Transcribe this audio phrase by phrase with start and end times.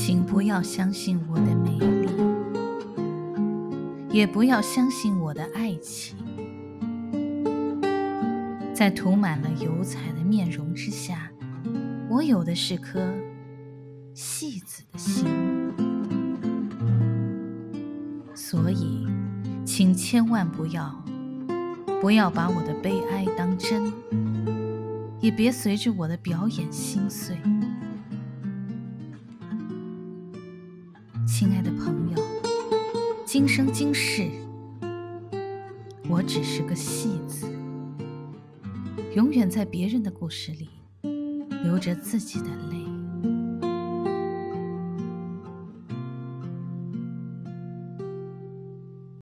[0.00, 2.08] 请不要相信我的美丽，
[4.10, 6.16] 也不要相信我的爱情。
[8.72, 11.28] 在涂满了油彩的面容之下，
[12.08, 13.12] 我有的是颗
[14.14, 15.26] 戏子的心。
[18.36, 19.04] 所以，
[19.64, 20.94] 请千万不要，
[22.00, 23.92] 不要把我的悲哀当真，
[25.20, 27.36] 也别随着我的表演心碎。
[31.38, 32.16] 亲爱的朋友，
[33.24, 34.28] 今生今世，
[36.08, 37.46] 我只是个戏子，
[39.14, 40.68] 永远在别人的故事里
[41.62, 42.97] 流着自己的泪。